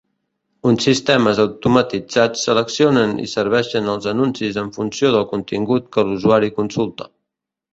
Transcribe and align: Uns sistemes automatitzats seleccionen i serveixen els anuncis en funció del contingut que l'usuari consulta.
Uns 0.69 0.85
sistemes 0.85 1.41
automatitzats 1.43 2.45
seleccionen 2.47 3.13
i 3.25 3.29
serveixen 3.33 3.91
els 3.93 4.09
anuncis 4.13 4.59
en 4.63 4.73
funció 4.79 5.13
del 5.17 5.29
contingut 5.35 5.89
que 5.99 6.07
l'usuari 6.09 6.51
consulta. 6.57 7.09